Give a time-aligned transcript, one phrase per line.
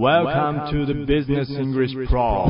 [0.00, 2.46] Welcome to the Business English Pro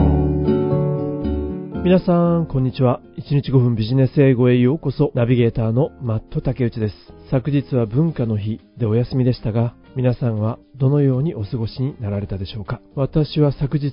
[1.82, 3.00] 皆さん、こんにちは。
[3.18, 5.10] 1日5分ビジネス英語へようこそ。
[5.16, 6.94] ナビゲーターのマット竹内です。
[7.28, 12.80] 昨日は文化の日でお休みでしたが、皆さんはどのようにお過ごしになられたでしょうか？
[12.94, 13.90] 私は昨日、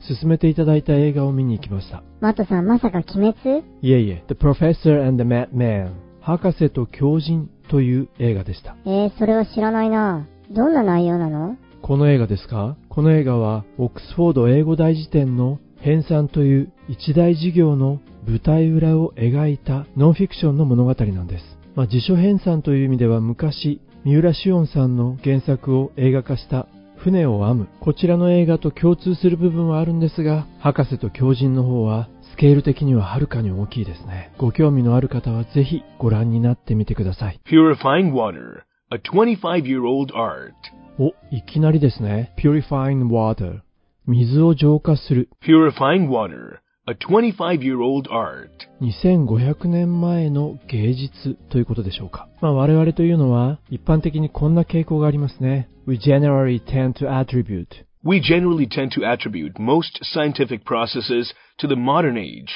[0.00, 2.02] 進めていただいた映画を見に行きました。
[2.20, 3.64] マットさん、まさか鬼滅？
[3.80, 8.76] いえいえ、The Professor and the Madman 博士と狂人という映画でした。
[8.84, 10.26] えー、それは知らないな。
[10.50, 11.56] どんな内容なの？
[11.82, 12.76] この映画ですか？
[12.90, 21.44] この映画は、オックスフォード英語大辞典の編纂という一大事業の舞台裏を描いたノンフィクションの物語なんです。
[21.74, 26.66] まあ、辞書編纂という意味では昔、三浦紫音さんの原作を映画化した
[26.98, 27.68] 船を編む。
[27.80, 34.32] こちらの映画と共通する部分はあるんですが、博士と狂人の方はスケール的にははるかに大きいですね。
[34.36, 37.40] ご興味のある方はぜひご覧になってみてください。
[37.48, 40.52] Purifying Water, a 25-year-old art.
[40.98, 42.34] お、いきなりですね。
[42.36, 43.60] Purifying water。
[44.06, 45.28] 水を浄化する。
[45.46, 48.48] Purifying Water, a 25-year-old art.
[48.80, 52.28] 2500年前の芸術ということでしょうか。
[52.40, 55.68] まあ我々というのは一般的にこんな傾向がありますね。
[55.86, 57.66] We generally tend to attribute
[58.02, 62.46] We generally tend to attribute most scientific processes to the modern age.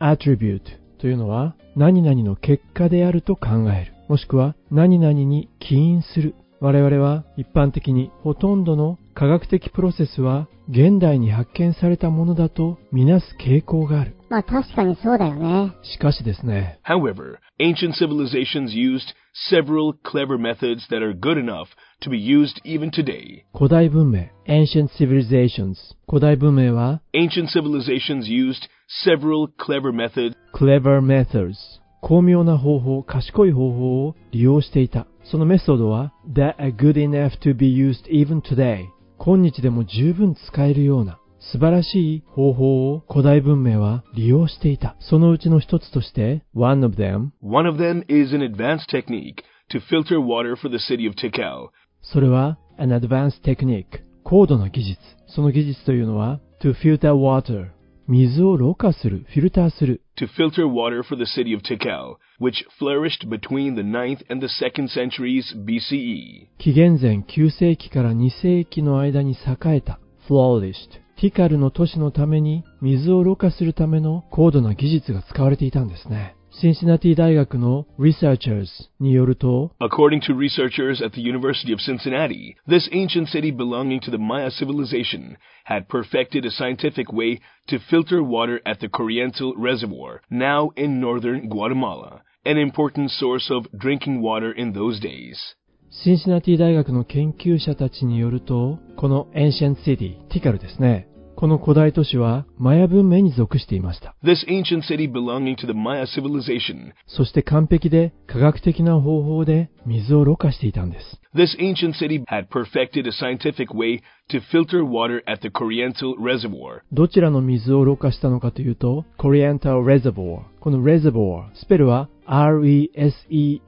[0.00, 0.60] attribute
[1.00, 3.94] というのは何々の結果であると考える。
[4.08, 6.34] もしくは何々に起因する。
[6.60, 14.16] 我々は一般的にほとんどの科学的プロセスは現代に発見されたものだとみなす傾向がある。
[14.28, 15.72] まあ確かにそうだよね。
[15.82, 19.14] しかしですね、However, ancient civilizations used
[19.50, 21.68] several clever methods that are good enough
[22.02, 23.44] to be used even today.
[23.54, 25.76] 古代文明 ancient civilizations
[26.08, 28.68] 古代文明は Ancient civilizations used
[29.06, 31.54] several clever methods clever methods
[32.00, 35.06] 巧妙な方法、賢い方法を利用していた。
[35.30, 38.86] そのメソッドは that are good enough to be used even today
[39.18, 41.20] 今日でも十分使えるような
[41.52, 44.96] 素晴らしい方法を古代文明は利用していた。
[45.00, 50.78] そのうちの一つとして one of them One of them is an advanced technique to filter water for the
[50.82, 51.68] city of Tikal.
[52.02, 53.84] それは an advanced technique
[54.24, 55.00] 高度な技術。
[55.28, 57.68] その技術というのは to filter water
[58.08, 60.00] 水をろ過する、フィルターする。
[60.16, 64.88] to filter water for the city of Tikal, which flourished between the 9th and the 2nd
[64.88, 66.48] centuries BCE.
[66.58, 70.72] 紀元前9世紀から2世紀の間に栄えた flourished
[71.20, 76.37] ティカルの都市のために水をろ過するための高度な技術が使われていたんですね。
[76.61, 78.67] シンシナティ大学の researchers
[78.99, 84.17] によると、 According to researchers at the University of Cincinnati, this ancient city belonging to the
[84.17, 90.69] Maya civilization had perfected a scientific way to filter water at the Corriental Reservoir, now
[90.75, 95.55] in northern Guatemala, an important source of drinking water in those days.
[96.03, 101.06] シンシナティ大学の研究者たちによると、この ancient city、ティカルですね。
[101.38, 104.16] この古代都市はマヤ文明に属していました。
[104.24, 111.20] This ancient city belonging to the Maya civilization そして完璧で科学的な方法で水をろ過していたんです。
[111.36, 114.00] This ancient city had perfected a scientific way
[114.30, 116.80] to filter water at the Corriental Reservoir.
[116.90, 120.40] どちらの水をろ過したのかというと、Corriental Reservoir。
[120.58, 123.62] この Reservoir、スペルは R-E-S-E-R-V-O-I-R。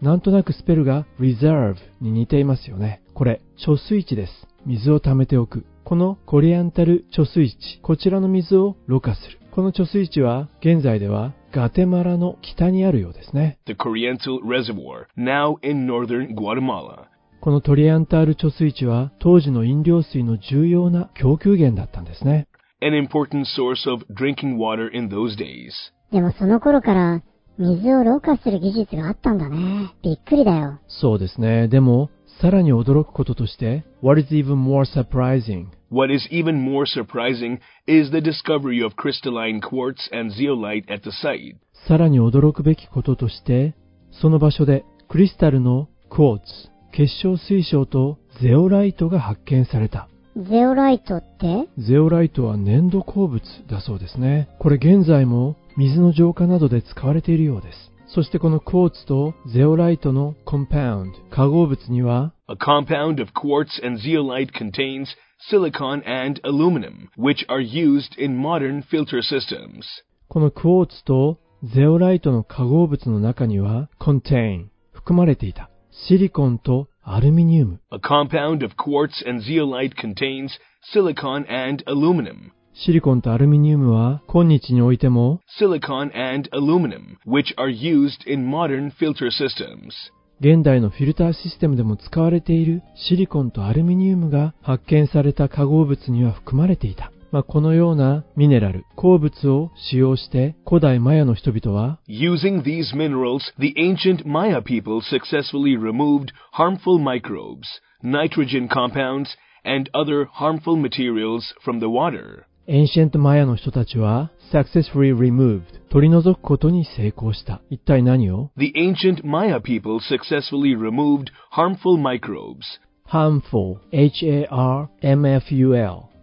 [0.00, 3.02] なんとなくスペルが Reserve に似ていますよね。
[3.14, 4.53] これ、貯水池です。
[4.66, 5.66] 水を溜めておく。
[5.84, 9.38] このコリアンタル貯水池、こちらの水をろ過する。
[9.50, 13.58] この貯水池は、現在ではガテマラの北にあるようですね。
[13.66, 17.04] the Corriental Reservoir, now in northern Guatemala.
[17.40, 22.48] このトリアンタール貯水池は当時の飲料水の重要な供給源だったんですね。
[22.80, 25.70] An important source of drinking water in those days.
[26.10, 27.22] でもその頃から
[27.58, 29.92] 水をろ過する技術があったんだね。
[30.02, 30.80] びっくりだよ。
[30.88, 31.68] そうですね。
[31.68, 35.66] でも、さらに驚くこととして、What is even more surprising?
[35.90, 41.10] What is even more surprising is the discovery of crystalline quartz and zeolite at the
[41.10, 41.56] site.
[41.86, 43.74] さらに驚くべきこととして、
[44.10, 46.44] その場所でクリスタルのクォーツ、
[46.92, 50.08] 結晶水晶とゼオライトが発見された。
[50.36, 54.48] ゼオライトってゼオライトは粘土鉱物だそうですね。
[54.58, 57.93] これ現在も水の浄化などで使われているようです。
[58.13, 65.15] そしてこのクォーツとゼオライトのコンパウンド、化合物には A compound of quartz and zeolite contains
[65.51, 69.85] silicon and aluminum, which are used in modern filter systems.
[70.27, 80.49] このクォーツとゼオライトの化合物の中には contain 含まれていたシリコンとアルミニウム A compound of quartz and zeolite contains
[80.93, 82.51] silicon and aluminum.
[82.76, 89.92] シリコンとアルミニウムは今日においても silicon and aluminum, which are used in modern filter systems.
[90.40, 97.12] 現代のフィルターシステムでも使われているシリコンとアルミニウムが発見された化合物には含まれていた。
[97.30, 107.66] まあ、このようなミネラル、鉱物を使用して古代マヤの人々は Using these minerals, the ancient Maya people successfully removed harmful microbes,
[108.02, 112.46] nitrogen compounds, and other harmful materials from the water.
[112.66, 117.60] エンシェントマヤの人たちは successfully removed 取り除くことに成功した。
[117.68, 122.62] 一体何を The ancient Maya people successfully removed harmful microbes,
[123.06, 124.88] harmful, H-A-R-M-F-U-L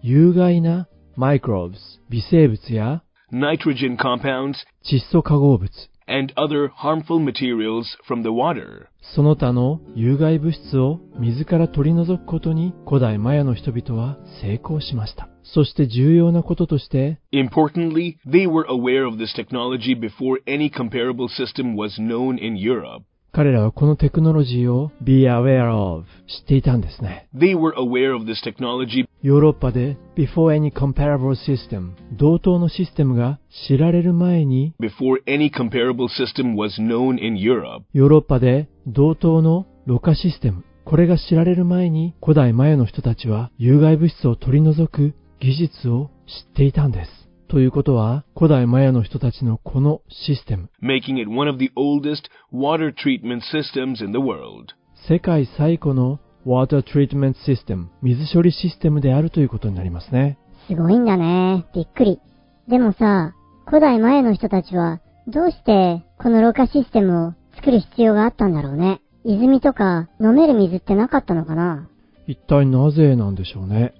[0.01, 1.75] 有害な microbes
[2.09, 5.69] 微生物や nitrogen compounds, 窒素化合物
[6.07, 8.87] and other harmful materials from the water.
[9.15, 15.30] その他の有害物質を水から取り除くことに古代マヤの人々は成功しました。
[15.43, 23.03] そして重要なこととして、Importantly, they were aware of this technology before any comparable system was known in Europe.
[23.33, 27.29] 彼らはこのテクノロジーを be aware of 知っていたんですね。
[27.33, 36.55] They were aware of this technology ヨーロッパで before any comparable system 同等のシステムが知られる前に before any comparable system
[36.55, 37.83] was known in Europe.
[37.93, 47.11] ヨーロッパで同等のろ過システムこれが知られる前に古代マヤの人たちは有害物質を取り除く技術を知っていたんです。
[47.47, 54.67] ということは古代マヤの人たちのこのシステム making it one of the oldest water treatment systems in the world.
[55.07, 60.37] 世界最古の Water Treatment System 水処理システムであるということになりますね。
[60.67, 61.65] すごいんだね。
[61.73, 62.19] びっくり。
[62.67, 63.33] でもさ、
[63.65, 69.01] 古代マヤの人たちは、どうしてこのろ過システムを作る必要があったんだろうね。
[69.23, 71.89] 泉とか飲める水ってなかったのかな
[72.27, 73.93] 一体なぜなんでしょうね。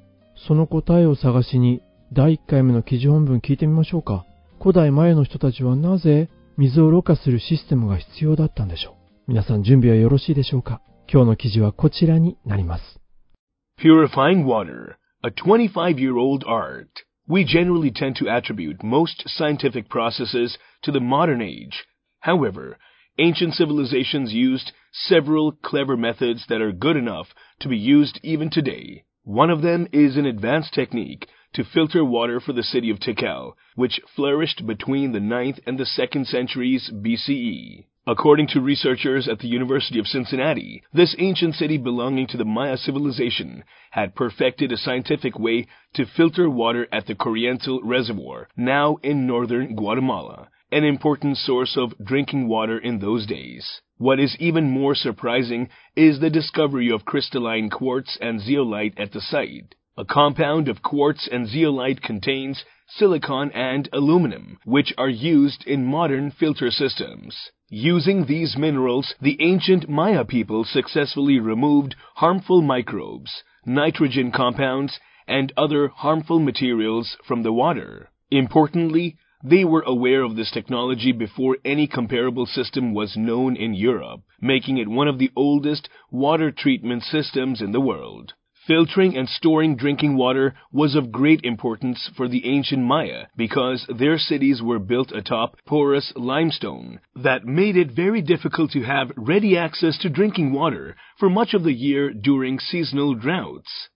[0.47, 1.81] その答えを探しに
[2.13, 4.25] 第1回目の記事本文聞いてみましょうか。
[4.59, 8.95] 古代マヤの人たちはなぜ水をろ過するシステムが必要だったんでしょう。
[9.27, 12.83] 皆さん準備はよろしいでしょうか今日の記事はこちらになります。
[13.79, 16.89] Purifying water, a 25-year-old art.
[17.27, 21.85] We generally tend to attribute most scientific processes to the modern age.
[22.19, 22.77] However,
[23.17, 27.27] ancient civilizations used several clever methods that are good enough
[27.61, 29.03] to be used even today.
[29.23, 33.53] One of them is an advanced technique to filter water for the city of Tikal,
[33.75, 37.85] which flourished between the 9th and the 2nd centuries BCE.
[38.07, 42.77] According to researchers at the University of Cincinnati, this ancient city belonging to the Maya
[42.77, 49.27] civilization had perfected a scientific way to filter water at the Corriental Reservoir, now in
[49.27, 53.81] northern Guatemala, an important source of drinking water in those days.
[53.97, 59.21] What is even more surprising is the discovery of crystalline quartz and zeolite at the
[59.21, 59.75] site.
[59.97, 66.31] A compound of quartz and zeolite contains silicon and aluminum, which are used in modern
[66.31, 67.51] filter systems.
[67.69, 75.89] Using these minerals, the ancient Maya people successfully removed harmful microbes, nitrogen compounds, and other
[75.89, 78.09] harmful materials from the water.
[78.29, 84.22] Importantly, they were aware of this technology before any comparable system was known in Europe,
[84.40, 88.32] making it one of the oldest water treatment systems in the world.
[88.66, 94.18] Filtering and storing drinking water was of great importance for the ancient Maya because their
[94.18, 99.96] cities were built atop porous limestone that made it very difficult to have ready access
[99.98, 103.90] to drinking water for much of the year during seasonal droughts.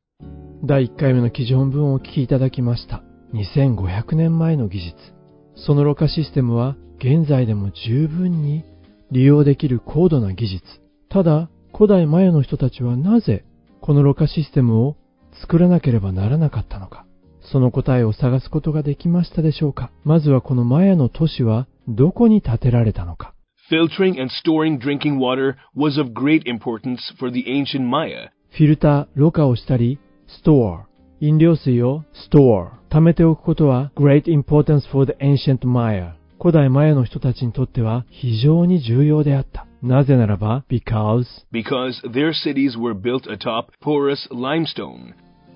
[0.63, 3.03] 第1回目の記事本文をお聞きいただきました。
[3.33, 5.14] 2500年前の技術。
[5.56, 8.64] そのろ過システムは現在でも十分に
[9.12, 10.64] 利用できる高度な技術。
[11.10, 13.46] ただ、古代マヤの人たちはなぜ
[13.82, 14.96] このろ過システムを
[15.42, 17.06] 作らなければならなかったのか。
[17.52, 23.34] その答えを探すことができましたでしょうかまずはこのマヤの都市はどこに建てられたのか
[23.70, 30.00] Filtering and storing drinking water was of great importance for the ancient Maya フィルター、ろ過をしたり、
[30.44, 30.84] store、
[31.22, 36.14] 飲料水を store、貯めておくことは great importance for the ancient Maya。
[36.40, 39.66] 古代マヤの人たちにとっては非常に重要であった。
[39.82, 45.14] なぜならば、because because their cities were built atop porous limestone.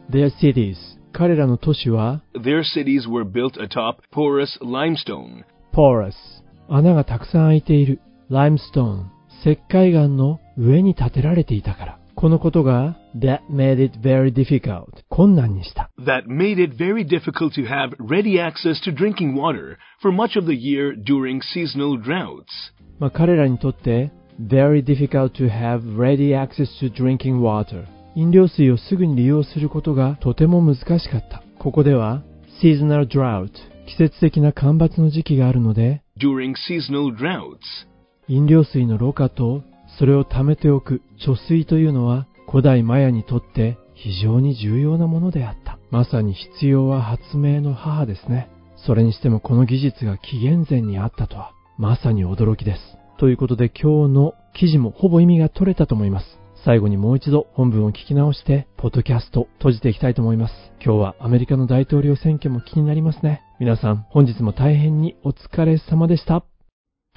[0.10, 0.75] their cities
[1.12, 5.44] 彼らの都市は Their cities were built atop porous limestone.
[5.74, 6.13] porous
[6.70, 8.00] 穴がたくさん開いている
[8.30, 9.06] limestone
[9.42, 11.99] 石灰岩の上に建てられていたから。
[12.20, 15.90] このことが that made it very difficult 困難にした。
[15.98, 20.52] That made it very difficult to have ready access to drinking water for much of the
[20.52, 22.44] year during seasonal droughts.
[23.00, 27.86] まあ、彼らにとって very difficult to have ready access to drinking water
[28.18, 32.22] 飲料水をすぐに利用することがとても難しかったここでは
[32.62, 33.52] seasonal drought
[33.88, 37.60] 季節的な干ばつの時期があるので During seasonal droughts.
[38.28, 39.64] 飲料水のろ過と
[40.00, 45.77] それを貯めておく貯水というのは古代マヤにとって非常に重要なものであった。
[45.91, 48.50] まさに必要は発明の母ですね。
[48.77, 52.79] それにしてもこの技術が紀元前にあったとは、まさに驚きです。
[53.18, 56.39] ということで今日の記事もほぼ意味が取れたと思います。
[56.63, 60.53] 最後にもう一度本文を聞き直して、ポッドキャスト閉じていきたいと思います。
[60.82, 63.41] 今日はアメリカの大統領選挙も気になりますね。
[63.60, 66.46] 皆さん、本日も大変にお疲れ様でした。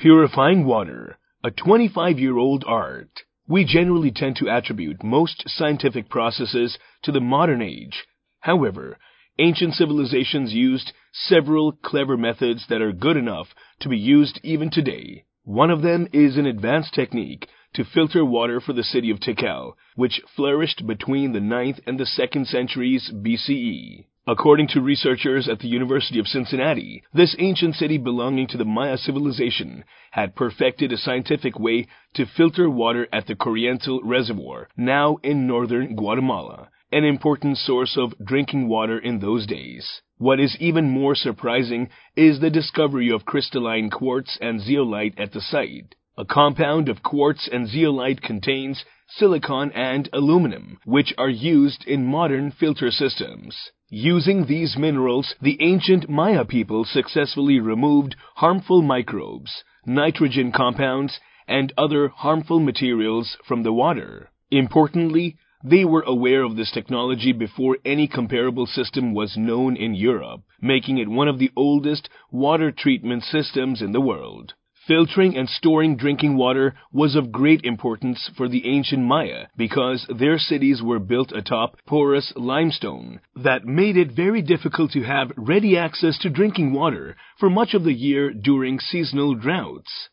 [0.01, 3.23] Purifying water, a 25-year-old art.
[3.49, 8.05] We generally tend to attribute most scientific processes to the modern age.
[8.41, 8.97] However,
[9.41, 13.49] ancient civilizations used several clever methods that are good enough
[13.81, 15.25] to be used even today.
[15.43, 19.73] One of them is an advanced technique to filter water for the city of Tikal,
[19.97, 24.05] which flourished between the 9th and the 2nd centuries BCE.
[24.25, 28.97] According to researchers at the University of Cincinnati, this ancient city belonging to the Maya
[28.97, 35.49] civilization had perfected a scientific way to filter water at the Corriental Reservoir, now in
[35.49, 40.03] northern Guatemala, an important source of drinking water in those days.
[40.19, 45.41] What is even more surprising is the discovery of crystalline quartz and zeolite at the
[45.41, 45.97] site.
[46.17, 48.85] A compound of quartz and zeolite contains
[49.19, 53.57] silicon and aluminum, which are used in modern filter systems.
[53.91, 62.09] Using these minerals, the ancient Maya people successfully removed harmful microbes, nitrogen compounds, and other
[62.09, 64.31] harmful materials from the water.
[64.51, 70.43] Importantly, they were aware of this technology before any comparable system was known in Europe,
[70.61, 74.55] making it one of the oldest water treatment systems in the world.
[74.88, 80.38] Filtering and storing drinking water was of great importance for the ancient Maya because their
[80.38, 86.18] cities were built atop porous limestone that made it very difficult to have ready access
[86.20, 90.10] to drinking water for much of the year during seasonal droughts.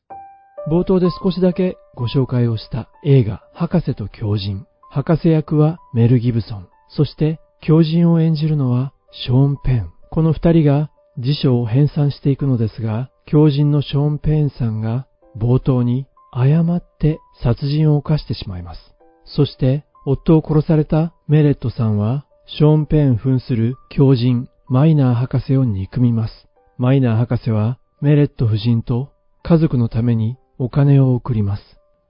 [0.69, 4.67] 冒頭で少しだけご紹介をした映画博士と狂人。
[4.91, 6.69] 博士役はメル・ギブソン。
[6.89, 9.93] そして狂人を演じるのはショーン・ペン。
[10.11, 15.06] この二人が辞書を編纂していくのですが、 狂人のショーン・ペーンさんが
[15.38, 18.80] 冒頭に誤って殺人を犯してしまいます。
[19.24, 26.48] そして夫を殺されたメレットさんはショーン・ペーン扮する狂人マイナー博士を憎みます。
[26.80, 29.12] マイナー博士はメレット夫人と
[29.44, 31.62] 家族のためにお金を送ります。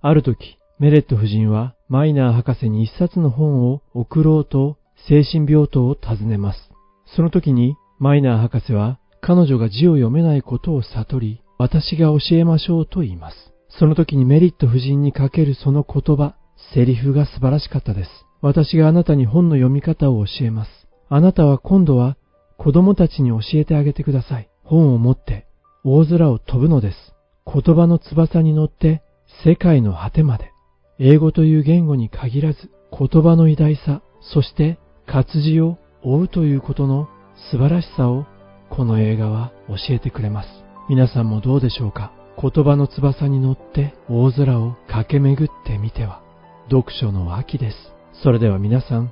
[0.01, 4.77] ある時、メレット夫人はマイナー博士に一冊の本を送ろうと
[5.09, 6.71] 精神病棟を訪ねます。
[7.13, 13.35] その時にマイナー博士は彼女が字を読めないことを悟り、私が教えましょうと言います。
[13.77, 16.35] その時にメリット夫人にかけるその言葉、
[16.73, 18.09] セリフが素晴らしかったです。
[18.41, 20.71] 私があなたに本の読み方を教えます。
[21.09, 22.17] あなたは今度は
[22.57, 24.49] 子供たちに教えてあげてください。
[24.63, 25.47] 本を持って
[25.83, 26.97] 大空を飛ぶのです。
[27.45, 29.01] 言葉の翼に乗って
[29.43, 30.51] 世界の果てまで。
[30.99, 37.07] 英語という言語に限らず言葉の偉大さ、そして活字を追うということの
[37.51, 38.25] 素晴らしさを
[38.69, 40.49] この映画は教えてくれます。
[40.89, 42.11] 皆さんもどうでしょうか？
[42.41, 46.21] 言葉の翼に乗って大空を駆け巡ってみては
[46.69, 47.77] 読書の秋です。
[48.23, 49.11] それでは皆さん、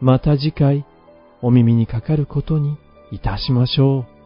[0.00, 0.84] また次回
[1.42, 2.76] お耳にかかることに
[3.10, 4.17] いたしましょう。